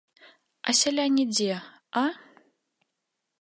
[0.71, 1.51] А сяляне дзе,
[2.03, 2.05] а?